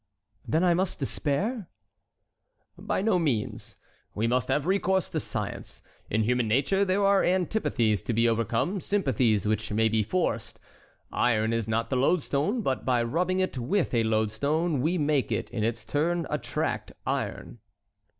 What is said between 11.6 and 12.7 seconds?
not the lodestone;